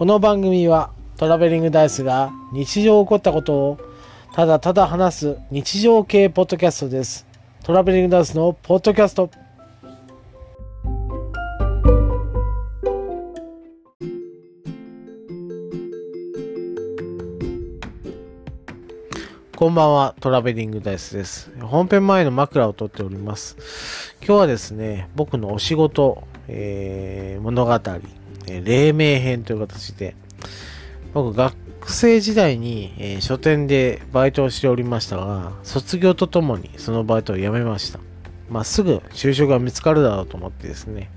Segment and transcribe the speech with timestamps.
[0.00, 3.78] この番組はトラベリングダイスが日常起こったことを
[4.32, 7.26] ただただ話す日常系ポッドキャストです。
[7.62, 9.28] トラベリングダイスのポッドキャスト。
[19.54, 21.52] こんばんは、トラベリングダイスです。
[21.60, 24.14] 本編前の枕を取っております。
[24.26, 27.78] 今日はですね、僕のお仕事、えー物語、
[28.50, 30.16] え黎明編という形で、
[31.14, 31.54] 僕学
[31.86, 38.00] 生時代に、えー書店でバイトをしておりましたが、卒業とともにそのバイトを辞めました。
[38.50, 41.08] まあ、すぐ就職が見つかるだろうと思ってですね、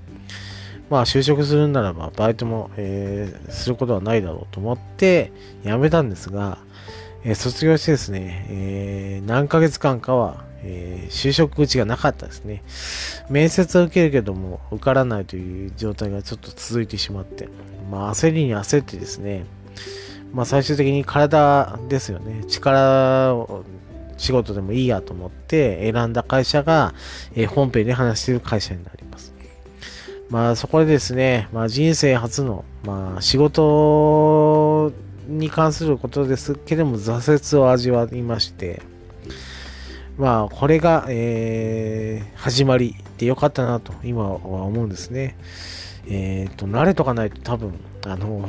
[0.88, 5.32] まあ、就職するならば、バイトも、えーすることはないだろうと思って
[5.64, 6.58] 辞めたんですが、
[7.24, 12.62] えー卒業してですね、え何ヶ月間かは、えー就職口がなかったですね。
[13.28, 17.48] 面接は受けるけども、受からないという状態がちょっと続いてしまって、
[17.90, 19.44] まあ、焦りに焦ってですね、
[20.32, 23.64] まあ、最終的に体ですよね、力を、
[24.16, 26.94] 仕事でもいいやと思って選んだ会社が、
[27.34, 29.34] えー本編で話している会社になります。
[30.30, 34.92] まあ、そこでですね、まあ、人生初の、まあ、仕事
[35.28, 38.82] に関することですけども、挫折を味わいまして、
[40.16, 45.36] まあ、これが、えー始まりでよかったなと、今は思うんですね。
[46.06, 47.72] えっ、と、慣れとかないと多分、
[48.06, 48.48] あの、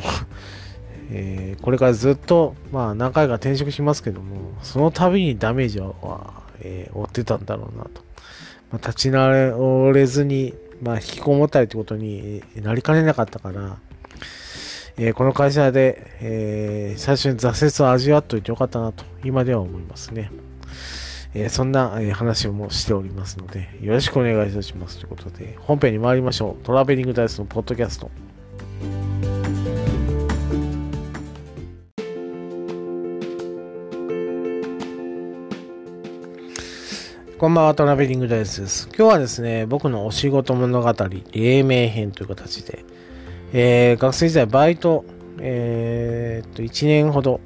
[1.11, 5.94] えーこれからずっと、まあ、何回か転職しますけども、その度にダメージは、
[6.59, 8.02] えー負ってたんだろうなと。
[8.72, 13.77] まあ、立ち直れずに、まあ、引きこもったりってことになりかねなかったから、
[14.97, 20.29] えーこの会社で、えー最初に挫折を味わっといてよかったなと、今では思いますね。
[21.38, 25.00] えーそんな、え話をもしておりますので、よろしくお願いいたします。
[25.00, 26.64] ということで、本編に参りましょう。
[26.64, 28.09] トラベリングダイスのポッドキャスト。
[37.38, 38.88] こんばんは、トラベリングダイスです。
[38.97, 40.94] 今日はですね、僕のお仕事物語、
[41.34, 42.85] 黎明編という形で、
[43.52, 45.03] えー学生時代バイト、
[45.41, 47.41] えーっと、1年ほど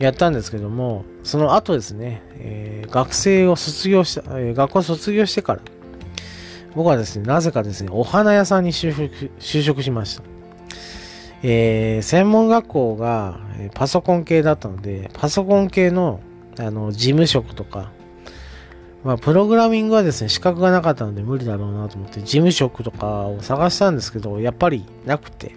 [0.00, 5.60] やったんですけども、その後ですね、えー学生を卒業した、えー学校卒業してから、
[6.74, 10.22] 僕はですね、なぜかですね、お花屋さんに就職就職しました。
[11.42, 13.38] えー専門学校が
[13.74, 16.20] パソコン系だったので、パソコン系の
[16.58, 17.92] あの事務職とか、
[19.04, 25.54] まあ、プログラミングはですね、資格がなかったので無理だろうなと思って、事務職とかを探したんですけど、やっぱりなくて、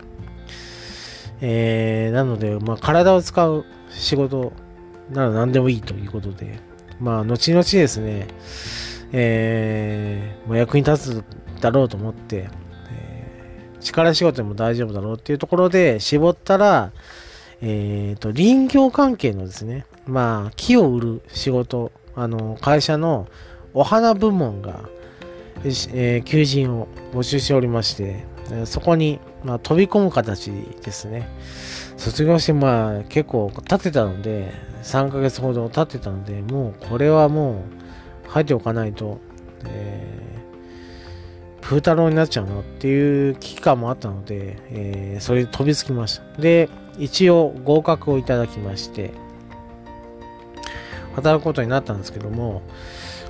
[1.41, 4.53] えーなので、まあ、体を使う仕事
[5.11, 6.59] なら何でもいいということで、
[6.99, 8.27] まあ、後々ですね、
[9.11, 12.49] えーまあ、役に立つだろうと思って、
[12.91, 13.33] えー
[13.83, 16.93] 力仕事でも大丈夫だろうっていうところで絞ったら、
[17.61, 23.27] えーと、林業関係のですね、まあ、木を売る仕事、あの、会社の
[23.73, 24.79] お花部門が、
[25.65, 28.25] えー求人を募集しておりまして、
[28.65, 31.27] そこに、まあ、飛び込む形ですね。
[32.03, 34.51] 卒業して、まあ、結構経ってたので、
[34.83, 37.63] 3ヶ月ほど経ってたので、もう、これはも
[38.27, 39.19] う、入っておかないと、
[39.65, 40.23] えー
[41.61, 46.41] プータローになっちゃうなっていう危機感もあったので、えーそれで飛びつきました。
[46.41, 46.67] で、
[46.99, 49.11] 一応合格をいただきまして、
[51.15, 52.63] 働くことになったんですけども、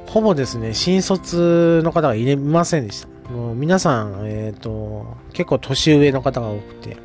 [0.07, 3.31] ほぼですね、新卒の方がいませんでした。
[3.31, 6.97] もう皆さん、えっ、と、結構年上の方が多くて、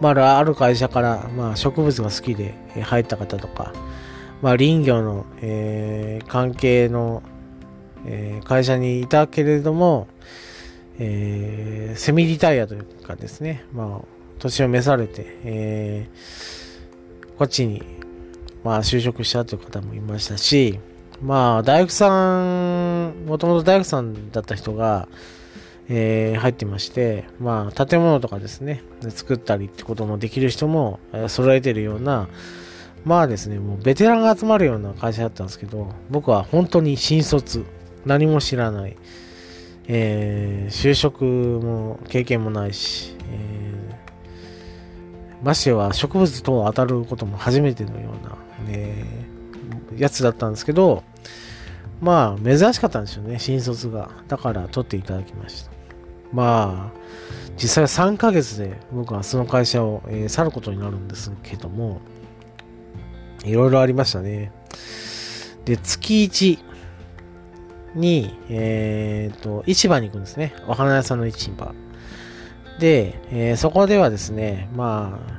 [0.00, 3.72] まあ、ある会社から、まあ、植物が好きで入った方とか、
[4.42, 7.22] まあ、林業の、えー関係の、
[8.06, 10.08] えー会社にいたけれども、
[10.98, 14.04] えーセミリタイアというかですね、まあ、
[14.38, 16.78] 年を召されて、えー
[17.38, 17.82] こっちに、
[18.64, 20.80] まあ、就職したという方もいましたし、
[21.22, 25.08] まあ、大工さん、もともと大工さんだった人が、
[25.88, 32.28] えー入ってまして、まあ、建物とかですね、作ったりってこともできる人も、え揃えてるような、
[33.04, 37.64] まあですね、もうベテランが集まるような会社だったんですけど、僕は本当に新卒、
[38.04, 38.96] 何も知らない、
[39.86, 43.58] えー就職も経験もないし、えー
[45.42, 49.04] ましては植物と当たることも初めてのような、ね、
[49.96, 51.04] やつだったんですけど、
[52.00, 54.10] まあ、珍しかったんですよね、新卒が。
[54.28, 55.77] だから取っていただきました。
[56.32, 56.98] まあ、
[57.56, 62.00] 実際3ヶ月で僕はその会社を、えー去ることになるんですけども、
[63.44, 64.52] いろいろありましたね。
[65.64, 66.58] で、月1
[67.94, 70.54] に、えっ、と、市場に行くんですね。
[70.66, 71.74] お花屋さんの市場。
[72.78, 75.38] で、えー、そこではですね、まあ、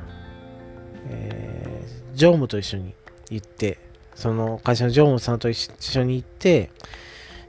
[1.07, 2.93] えー、常務と一緒に
[3.29, 3.79] 行って、
[4.13, 6.71] その会社の常務さんと一緒に行って、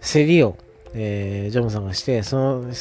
[0.00, 0.56] 競りを、
[0.94, 2.72] えー、常務さんがして、その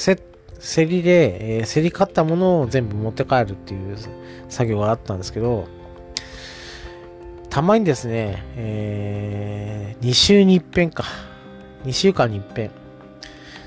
[0.59, 3.97] 競りで、えー、競り勝ったものを全部持って帰るっていう
[4.49, 5.67] 作業があったんですけど、
[7.49, 11.03] たまにですね、えー、2週に一遍か。
[11.85, 12.71] 2週間に一遍。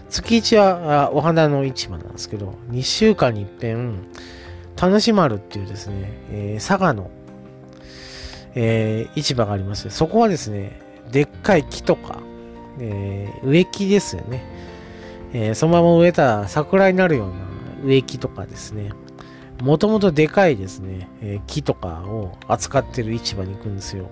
[0.09, 4.07] 月1はお花の市場なんですけど、2週間に一遍、
[4.77, 7.11] 田主丸っていうですね、えー、佐賀の、
[8.55, 9.89] えー、市場があります。
[9.91, 10.81] そこはですね、
[11.11, 12.21] でっかい木とか、
[12.79, 14.45] えー、植木ですよね。
[15.33, 17.35] えー、そのまま植えたら桜になるような
[17.85, 18.93] 植木とかですね。
[19.63, 24.09] もともとでかいですね、えー、木とかを扱ってる市場に行くんですよ。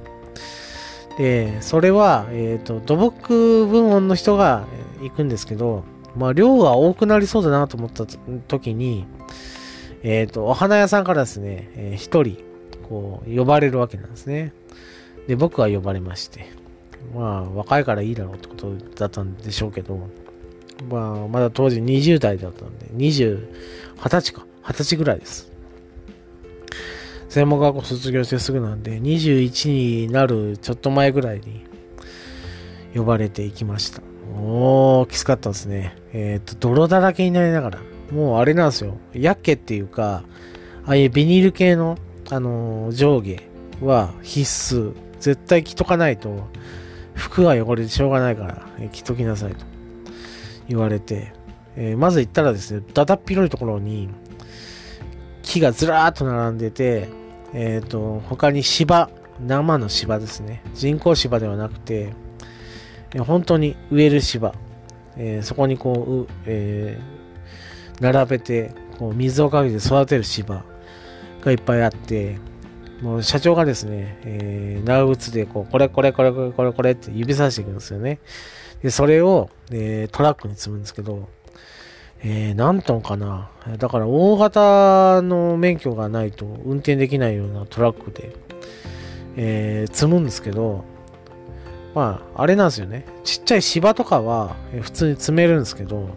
[1.18, 4.64] で、それは、えっ、ー、と、土木部門の人が
[5.02, 5.84] 行くんですけど、
[6.16, 8.06] まあ、量が多くなりそうだなと思った
[8.48, 9.06] 時に、
[10.02, 12.38] えっ、と、お花屋さんからですね、えー、一人、
[12.88, 14.52] こう、呼ばれるわけなんですね。
[15.26, 16.46] で、僕は呼ばれまして、
[17.14, 20.08] まあ、若いからいいだろうってことだったんでしょうけど、
[20.88, 23.48] まあ、まだ当時20代だったんで、20、
[23.96, 25.50] 20歳か、20歳ぐらいです。
[27.28, 31.64] 専門学校卒業してすぐなんで、21になるちょっと前ぐらいに
[32.94, 34.02] 呼ばれていきました。
[34.36, 35.96] おー、きつかったですね。
[36.12, 37.78] えっ、ー、と、泥だらけになりながら、
[38.10, 38.96] もうあれなんですよ。
[39.14, 40.24] ヤッケっていうか、
[40.86, 41.98] ああいうビニール系の、
[42.30, 43.42] あのー、上下
[43.80, 44.40] は必
[44.76, 44.94] 須。
[45.20, 46.48] 絶対着とかないと、
[47.14, 49.69] 服が汚れてしょうがないから、え、着ときなさいと
[50.70, 51.32] 言われて、
[51.76, 54.08] えー、まず行ったらですね、だだっ広いところに、
[55.42, 57.08] 木がずらーっと並んでて、
[57.52, 59.10] えっ、ー、と、他に芝、
[59.44, 60.62] 生の芝ですね。
[60.74, 62.12] 人工芝ではなくて、
[63.12, 64.54] え本当に植える芝、
[65.16, 66.98] え、そこにこう、え、
[68.00, 70.64] 並べて、こう水をかけて育てる芝
[71.42, 72.38] がいっぱいあって、
[73.02, 78.20] もう社長がですね、えー、長靴でこう、これこれこれこれこれこれって指さしていくんですよね。
[78.82, 81.28] で、それを、えー、トラックに積むんですけど、
[82.22, 83.50] えー、何トンかな。
[83.78, 88.36] だから大型の免許がないと運転できないようなトラックで、
[89.36, 90.84] えー、積むんですけど、
[91.94, 93.06] まあ、あれなんですよね。
[93.24, 96.10] ちっちゃい芝とかは普通に積めるんですけど、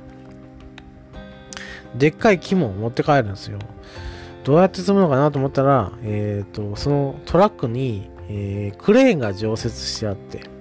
[1.95, 3.59] でっかい木も持って帰るんですよ。
[4.43, 10.52] どうやって積むのかなと思ったら、えっ、ー、と、そのトラックに、えー、クレーンが常設してあって、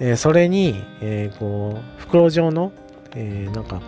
[0.00, 2.72] えー、それに、えこう、袋状の、
[3.14, 3.82] えなんかこ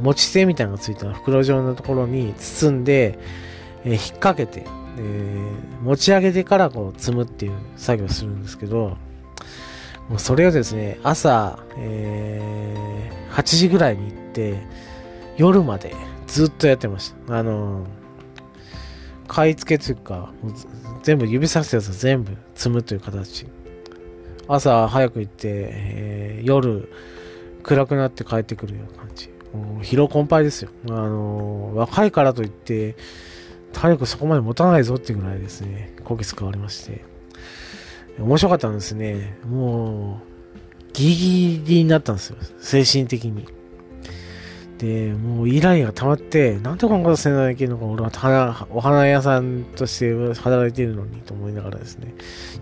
[0.00, 3.18] う、持ち手みたいなのがついた袋状のところに包んで、
[3.84, 4.64] え引っ掛けて、
[4.98, 5.50] え
[5.82, 8.96] 持ち上げてからこう積むっていう作業をするんですけど、
[10.08, 14.62] もうそれをですね、朝、えー、8時ぐらいに行って、
[15.36, 15.94] 夜まで
[16.26, 17.38] ずっとやってました。
[17.38, 17.86] あの
[19.26, 20.32] 買い付けというか、
[21.02, 23.46] 全部指さすやつは全部積むという形。
[24.48, 26.88] 朝早く行って、えー、夜
[27.62, 29.30] 暗くなって帰ってくるような感じ。
[29.82, 30.70] 疲労困憊ですよ。
[30.88, 32.96] あの若いからといって、
[33.72, 37.04] 体力そこまで持たないぞっていうぐらいですね、こき使われまして。
[38.18, 39.38] 面白かったんですね。
[39.46, 42.36] もう、ギリギリになったんですよ。
[42.60, 43.46] 精神的に。
[44.78, 52.14] で、もうイライラが溜まって、なんでこんなことせないけんのか、俺はお花屋さんとして働いているのにと思いながらですね、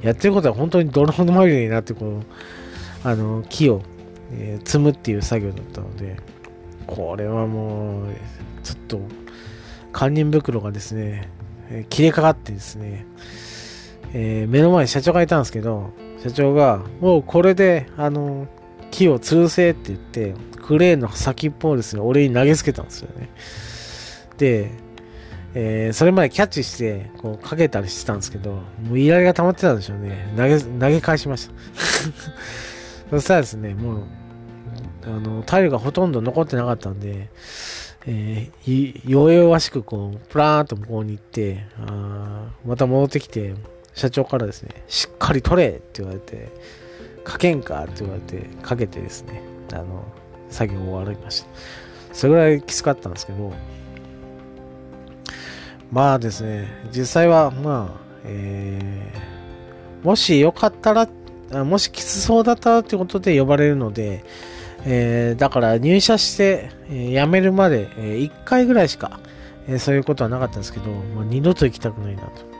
[0.02, 3.82] やってることは本当に泥のまみれになって、こう、あの、木を、
[4.32, 6.16] えー、積むっていう作業だったので、
[6.86, 8.06] これはもう、
[8.62, 9.00] ちょっと、
[9.92, 11.28] 堪忍袋がですね、
[11.70, 13.06] えー、切れかかってですね、
[14.12, 15.90] えー、目の前に社長がいたんですけど、
[16.22, 18.46] 社長が、もうこれで、あの、
[19.02, 23.28] 木を吊るせって言って、クレーンの先っぽをですね、俺に投げつけたんですよね。
[24.38, 24.70] で、
[25.54, 30.32] えー、それまでキャッチして、こう、かけたりしてたんですけど、もうイライラが溜まってたんでしょうね。
[30.36, 31.52] 投げ、投げ返しました。
[33.10, 34.02] そしたらですね、もう、
[35.04, 37.28] あの、体力がほとんど残ってなかったんで、
[38.06, 43.54] えー、弱々しくこう、プラーンと向こうに行って、あまた戻ってきて、
[43.94, 46.48] 社長からですね、しっかり取れって言われて、
[47.24, 50.04] かけんかって言われて、かけてですね、あの、
[50.50, 51.48] 作業を終わりました。
[52.12, 53.52] それぐらいきつかったんですけど、
[55.90, 61.08] まあですね、実際は、まあ、えー、もしよかったら、
[61.64, 64.24] もしきつそうだったらってことで呼ばれるので、
[64.84, 69.20] えー、だから入社して、えー、辞めるまで、えー、1回ぐらいしか、
[69.68, 72.52] えー、そういうことはなかったんですけど、まあ、二度と行きたくないなと。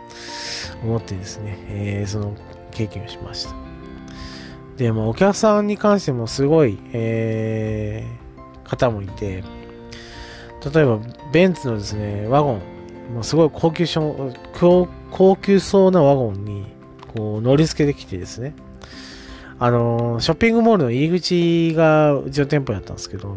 [0.82, 2.34] 思ってですね、えー、その
[2.70, 3.71] 経験をしました。
[4.82, 9.44] で、まあ、お客さんに関してもすごい、えー、方もいて、
[10.74, 10.98] 例えば、
[11.32, 16.66] ベンツのですね、ワゴン、もうすごい高級高高級そうなワゴンに、
[17.14, 18.56] こう、乗り付けてきてですね、
[19.60, 23.36] あのー、ショッピングモールの入り口がうちの店舗やったんですけど、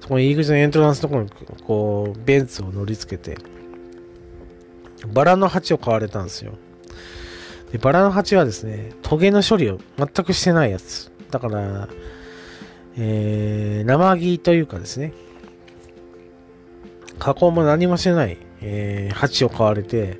[0.00, 1.30] そこの入り口のエントランスのところに、
[1.66, 3.36] こう、ベンツを乗り付けて、
[5.12, 6.52] バラの鉢を買われたんですよ。
[7.72, 11.10] で、バラの鉢はですね、トゲの処理を全くしてないやつ。
[11.30, 11.88] だから、
[12.96, 15.12] えー、生木というかですね、
[17.18, 20.18] 加工も何もしてない、えー、鉢を買われて、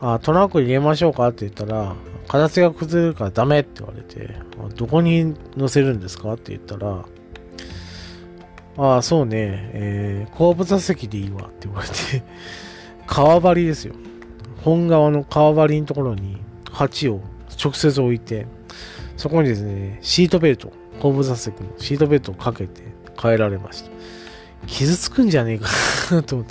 [0.00, 1.94] あ、トランク入れましょうかって言ったら、
[2.28, 4.34] 形が崩れるからダメって言われて、
[4.76, 6.32] どこに乗せるんですか？
[6.32, 7.04] って言ったら、
[8.78, 11.94] ああ、そうね、えー、後部座席でいいわって言われて、
[13.06, 13.94] 革張りですよ。
[14.62, 16.38] 本側の革張りのところに
[16.76, 17.22] 鉢を
[17.62, 18.46] 直接置いて、
[19.16, 22.82] そこにですね、シートベルト、後部座席のシートベルトをかけて
[23.18, 23.90] 変えられました。
[24.66, 26.44] 傷つくんじゃねえかと。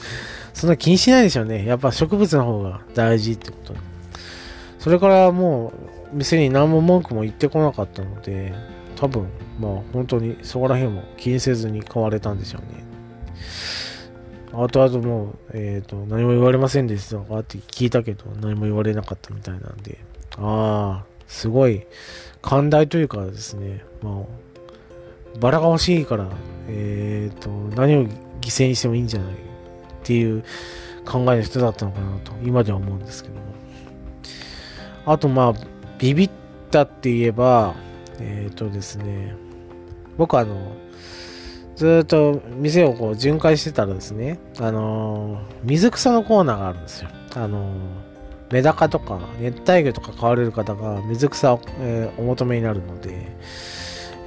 [0.54, 1.64] そんな気にしないでしょうね。
[1.66, 3.76] やっぱ植物の方が大事ってこと
[4.80, 5.74] それからも
[6.14, 8.54] う店に何も文句も言ってこなかったので、
[8.96, 9.28] 多分
[9.60, 12.84] まあ本当にそこら辺も気にせずに買われたんでしょうね。
[14.54, 20.00] 後々もう、えっ、ー、と、何も言われませんでしたかって聞いたけど、何も言われなかったみたいなんで、
[20.38, 21.86] ああ、すごい、
[22.42, 26.28] 寛大というかですね、まあ、バラが欲しいから、
[26.68, 29.38] えっ、ー、と、何を犠牲にしてもいいんじゃないっ
[30.04, 30.44] ていう
[31.06, 33.42] 考えの人だったのかなと、今では思うんですけども。
[35.06, 35.54] あと、まあ、
[36.00, 36.30] ビビっ
[36.72, 37.76] たって言えば、
[38.20, 39.36] えっ、ー、とですね、
[40.18, 40.76] 僕あの、
[41.76, 47.10] ずっと店をこう巡回してたらですね、あのー、水草のコーナーがあるんですよ。
[47.36, 47.74] あのー、
[48.52, 53.36] メダカとか熱帯魚とか飼われる方が水草を、えー、お求めになるので、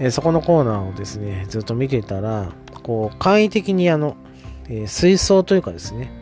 [0.01, 4.17] えそこのコーナーをですね、ずっと見てたら、こう、簡易的にあの、
[4.69, 6.13] え水槽というかですね、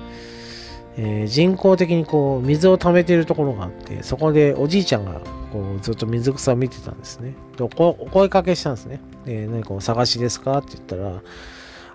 [0.97, 5.21] え人工的にこう、水を溜めているところがあって、そこでおじいちゃんが
[5.53, 7.35] こうずっと水草を見てたんですね。
[7.57, 9.01] でお声かけしたんですね。
[9.25, 11.23] で、何かお探しですかって言ったら、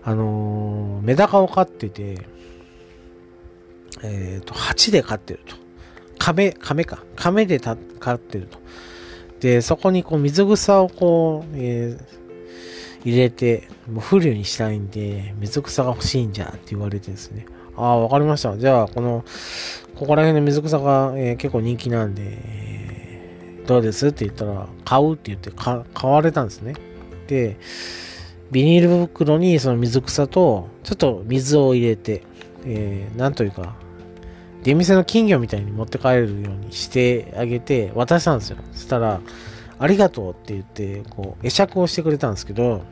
[0.04, 2.28] あの、メダカを飼ってて、
[4.04, 5.61] えっ、と、蜂で飼ってると。
[6.22, 7.04] 亀、亀か。
[7.16, 7.74] 亀で飼
[8.14, 8.60] ってると。
[9.40, 17.48] で、そこにこう水草をこう、えー、入れて、もう風流にしたいんで、水草が欲しいんじゃって言われてですね。
[17.76, 18.56] ああ、わかりました。
[18.56, 19.26] じゃあ、この、
[19.96, 26.76] ここら辺の水草が、えー、結構人気なんで、どうですって言ったら、買うって言って買われたんですね。
[27.26, 27.58] で、
[28.52, 32.22] ビニール袋にその水草と、ちょっと水を入れて、
[32.66, 33.76] えー、なんというか、
[34.64, 38.58] 出店の金魚みたいに持って帰れるようにしてあげて渡したんですよ。
[38.74, 39.22] そしたら、
[39.80, 42.84] ありがとうって言って、こう、会釈をしてくれたんですけど、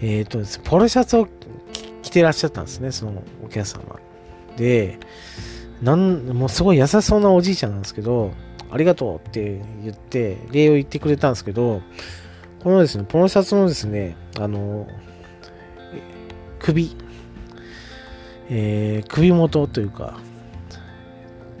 [0.00, 1.26] えっ、ー、とですね、ポロシャツを
[2.02, 3.82] 着てらっしゃったんですね、そのお客様。
[4.56, 4.98] で、
[5.82, 8.32] なん、もうすごい優しそうなおじいちゃんなんですけど、
[8.70, 11.82] ありがとうって言って、礼を言ってくれたんですけど、
[12.62, 14.86] このですね、ポロシャツのですね、あの、
[16.60, 16.96] 首、
[18.50, 20.18] えー、首元というか、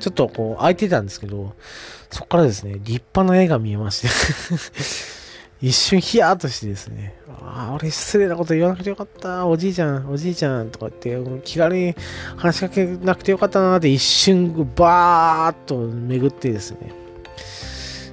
[0.00, 1.54] ちょっとこう開いてたんですけど、
[2.10, 4.08] そこからですね、立派な絵が見えまして
[5.62, 11.94] 一瞬ヒヤーとしてですね、ああ、俺失礼なこと言わなくてよかった、おじいちゃん、おじいちゃんとかって、気軽に
[12.36, 16.92] 話しかけなくてよかったなって一瞬バーっと巡ってですね、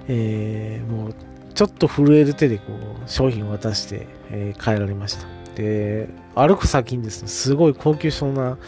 [0.10, 1.15] えー、もう
[1.55, 5.37] ちょっと震える手でこう商品を渡して、えー、帰られました。
[5.58, 8.60] で、歩く先にですね、すごい高級そうな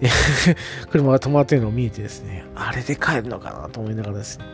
[0.90, 4.44] 車が止まってるのを見えてですね、あれで帰るのかなと思いながらですね、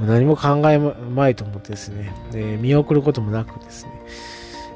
[0.00, 3.90] 何も考えまいと思ってですね、で見送ることもなくですね、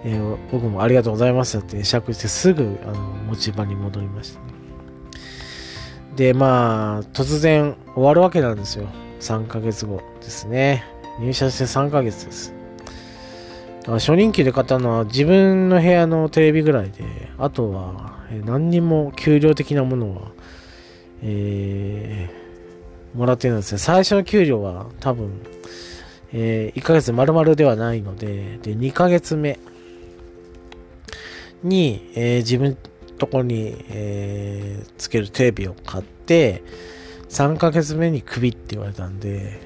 [0.04, 2.94] えー、僕もありがとうございましたって釈してすぐあの
[3.28, 4.46] 持ち場に戻りましたね。
[6.16, 8.88] で、まあ、突然終わるわけなんですよ。
[9.20, 10.84] 3ヶ月後ですね。
[11.20, 12.59] 入社して3ヶ月です。
[13.86, 20.32] 初任給で買ったのは自分の部屋のテレビぐらいで、あとは何にも給料的なものは、
[21.22, 22.40] えー
[23.14, 23.78] もらってるんですね。
[23.78, 25.40] 最初の給料は多分、
[26.32, 29.58] えー、1ヶ月丸々ではないので、で、2ヶ月目
[31.62, 32.76] に、えー、自分
[33.18, 36.62] とこに、えー、つけるテレビを買って、
[37.28, 39.58] 3ヶ月目にクビって言われたんで、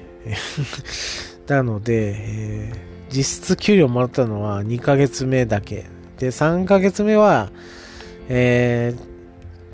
[1.47, 5.85] なので、えー、実質給料もらったのは2ヶ月目だけ。
[6.17, 7.49] で、3ヶ月目は、
[8.27, 8.93] え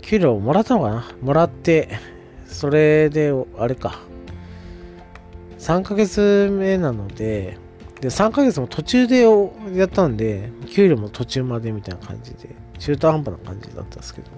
[0.00, 1.04] 給料もらったのかな？
[1.20, 1.88] もらって、
[2.46, 3.98] それで、あれか。
[5.58, 7.58] 3ヶ月目なので、
[8.00, 9.24] で、3ヶ月も途中で
[9.74, 14.28] やったんで、給料も途中までみたいな感じで、中途半端な感じだったんですけど、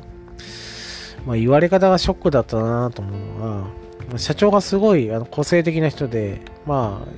[1.27, 3.67] まあ言われ方がショックだったなと思うの
[4.13, 7.09] は、社長がすごいあの個性的な人で、まあ、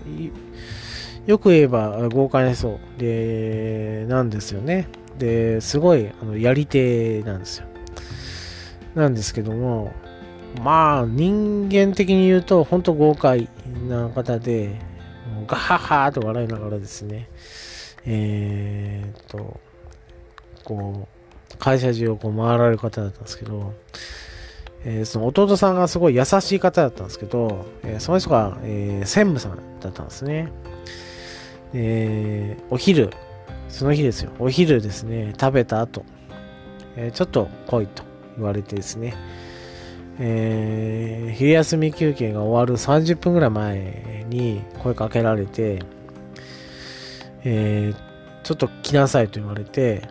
[1.26, 4.88] よく言えば豪快な人で、なんですよね。
[5.18, 7.66] で、すごいあのやり手なんですよ。
[8.95, 9.92] なんですけども、
[10.62, 13.49] まあ、人間的に言うと、本当豪快
[13.88, 14.80] な方で、
[15.47, 17.28] ガハハと笑いながらですね、
[18.06, 19.61] えー、っと、
[20.64, 21.09] こ
[21.52, 23.75] う、会社中をこう回られる方だったんですけど、
[24.85, 30.52] えー、その弟さんがすごい優しい方だったんですけど、えー、その人が、え、専務さんだったんですね。
[31.78, 33.11] えー、お昼、
[33.68, 36.06] その日ですよ、お昼ですね、食べた後、
[36.97, 38.02] えー、ちょっと来いと
[38.37, 39.14] 言われてですね、
[40.18, 45.80] えー、昼休み休憩が終わる30分ぐらい前に声かけられて、
[47.45, 50.09] えー、ちょっと来なさいと言われて、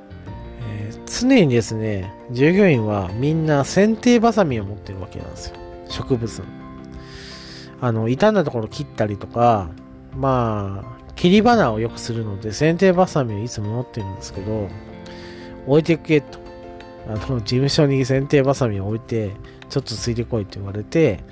[0.69, 5.55] えー、常にですね、従業員はみんな剪定バサミを持ってるわけなんですよ。
[5.89, 6.45] 植物の。
[7.81, 9.71] あの、傷んだところ切ったりとか、
[10.15, 10.94] まあ、
[11.25, 14.69] 切り花をよくするので、剪定バサミをいつも持ってるんですけど、
[15.65, 16.37] 置いてけと。
[17.07, 19.31] あの、事務所に剪定バサミを置いて、
[19.69, 21.23] ちょっとついてこいって言われて、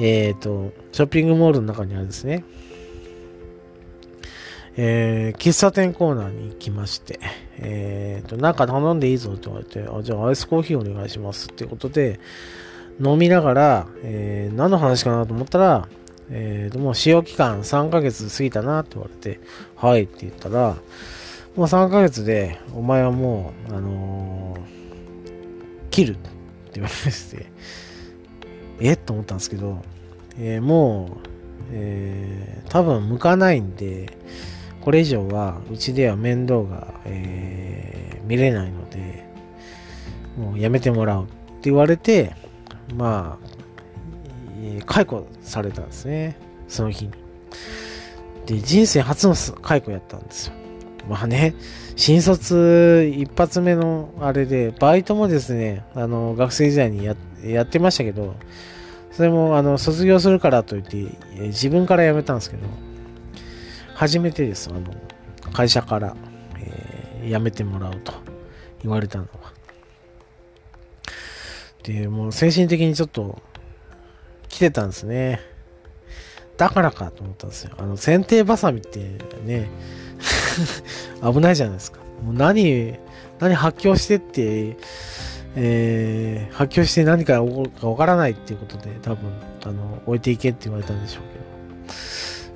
[0.00, 2.42] えっ、ー、と、ショッピングモールの中にあるですね、
[4.76, 7.20] えー、喫茶店コーナーに行きまして、
[7.58, 12.18] えっ、ー、と、なんか頼んでいいぞって言われて、あ、じゃあアイスコーヒーお願いしますってことで、
[13.00, 15.88] 飲みながら、えー、何の話かなと思ったら、
[16.30, 19.40] えー、ともう使用期間3ヶ月過ぎたなって言われて、
[19.76, 20.76] はいって言ったら、
[21.56, 26.12] もう3ヶ月で、お前はもう、あのー、切る。
[26.12, 26.30] って
[26.74, 27.46] 言われまして、
[28.80, 29.82] えっと思ったんですけど、
[30.38, 31.28] えー、もう、
[31.72, 34.18] えー、多分向かないんで、
[34.82, 39.26] これ以上はうちでは面倒が、えー、見れないので、
[40.36, 42.34] もうやめてもらうって言われて、
[42.94, 43.55] まあ、
[44.84, 46.38] 解雇されたんですね。
[46.68, 47.12] その日に。
[48.46, 50.54] で、人生初の解雇やったんですよ。
[51.08, 51.54] まあね、
[51.94, 57.14] 新卒一発目のあれで、バイトもですね、あの、学生時代にや
[57.44, 58.34] やってましたけど、
[59.12, 61.06] それも、あの、卒業するからといって、
[61.46, 62.66] 自分から辞めたんですけど、
[63.94, 64.80] 初めてです、あの、
[65.52, 66.16] 会社から、
[66.58, 68.12] えー、辞めてもらうと
[68.82, 69.52] 言われたのは。
[71.82, 73.40] で、もう精神的にちょっと、
[74.56, 75.42] 来てたんですね。
[76.56, 77.72] だからかと思ったんですよ。
[77.76, 79.68] あの、剪定バサミってね、
[81.22, 81.98] 危ないじゃないですか。
[82.24, 82.94] もう何、
[83.38, 84.78] 何発狂してって、
[85.56, 89.30] えー、発狂して何か起こるかわからないっていうことで、多分、
[89.66, 91.44] あの、置いていけって言われたんでしょうけど。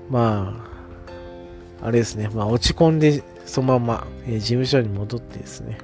[0.09, 0.65] ま
[1.83, 2.31] あ、あれですね。
[2.33, 5.77] まあ、落ち込んで、そのまま、えー、事務所に戻ってですね。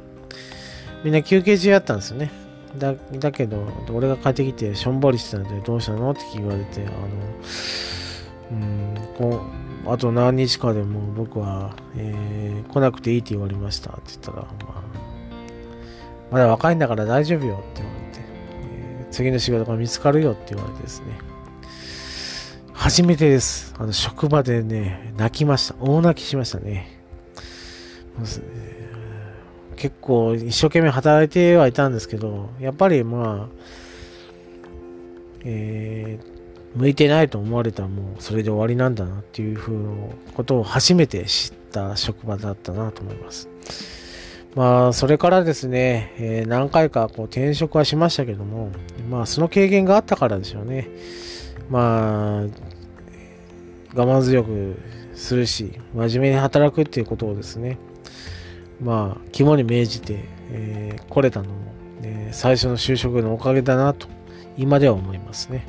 [1.05, 2.46] みんな休憩中やったんですよね。
[2.77, 6.11] だだけど、俺が帰ってきて、しょんぼりしてたんで、どうしたの？
[6.11, 6.97] って言われて、あの、
[8.53, 9.41] うん、こ
[9.85, 14.83] う、あと何日かでも僕は、えー、来なくていいって言われましたって言ったら、まあ、
[16.31, 18.21] まだ若いんだから大丈夫よって言われて、
[19.01, 21.07] えー、次の仕事が見つかるよって言われてですね、
[22.73, 23.75] 初めてです。
[23.79, 25.77] あの、職場でね、泣きました。
[25.81, 27.01] 大泣きしましたね。
[29.77, 33.57] 結構一生懸命働いてはいたんですけど、やっぱりまあ、
[35.45, 39.93] えー、向いてないと思われたらもうそれで終わりなんだなっていうふうな
[40.35, 43.49] ことを初めて知った職場だったなと思います。
[44.55, 48.71] まあ、それからですね、えー、何回かこう転職はしましたけども、
[49.11, 50.89] まあ、その経験があったからでしょうね。
[51.69, 52.47] まあ、
[53.95, 54.77] 我慢強く
[55.15, 57.79] するし、真面目に働くっていうことをですね、
[58.81, 61.55] まあ、肝に銘じて、えー、来れたのも、
[62.03, 64.09] ね、最初の就職のおかげだなと、
[64.57, 65.67] 今では思いますね。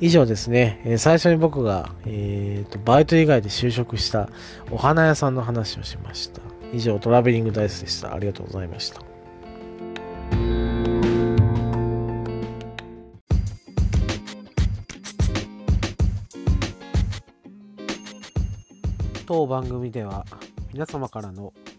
[0.00, 4.28] 以上ですね、え最初に僕が、えーと、バイト以外で就職した
[4.70, 6.40] お花屋さんの話をしました。
[6.72, 8.12] 以上、トラベリングダイスでした。
[8.12, 9.00] ありがとうございました。
[19.24, 20.26] 当番組では
[20.74, 21.54] 皆様からの